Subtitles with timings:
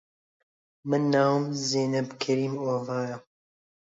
[0.89, 3.17] من ناوم زێنەب کەریم ئۆڤایە